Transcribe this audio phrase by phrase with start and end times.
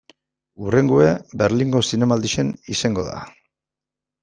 [0.63, 1.11] Hurrengoa,
[1.43, 3.21] Berlingo Zinemaldian izango da.